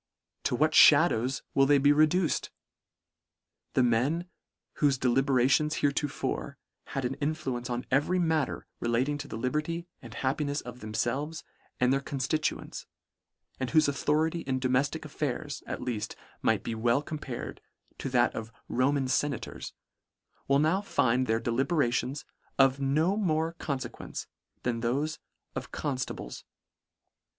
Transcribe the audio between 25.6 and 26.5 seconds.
confta bles.